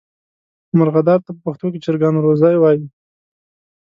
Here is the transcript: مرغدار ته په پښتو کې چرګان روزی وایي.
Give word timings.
مرغدار 0.77 1.19
ته 1.25 1.31
په 1.35 1.41
پښتو 1.45 1.65
کې 1.71 1.83
چرګان 1.85 2.15
روزی 2.25 2.55
وایي. 2.59 2.85